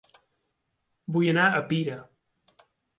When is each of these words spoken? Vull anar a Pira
Vull 1.19 1.29
anar 1.37 1.47
a 1.47 1.63
Pira 1.71 2.03